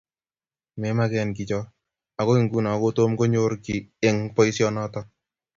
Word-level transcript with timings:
Memagenkiy 0.81 1.47
cho. 1.49 1.59
Agoi 2.19 2.39
nguno 2.43 2.71
kotomkonyor 2.81 3.51
kiy 3.63 3.79
eng' 4.07 4.27
paisyonotok. 4.35 5.05